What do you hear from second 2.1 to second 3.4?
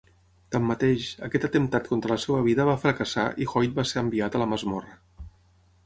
la seva vida va fracassar